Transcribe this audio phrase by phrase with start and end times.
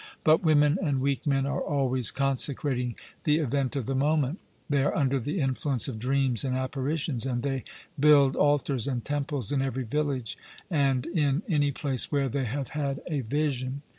[0.23, 4.95] But women and weak men are always consecrating the event of the moment; they are
[4.95, 7.65] under the influence of dreams and apparitions, and they
[7.99, 10.39] build altars and temples in every village
[10.71, 13.83] and in any place where they have had a vision.